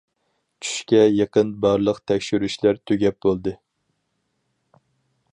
[0.67, 3.53] چۈشكە يېقىن بارلىق تەكشۈرۈشلەر تۈگەپ بولدى.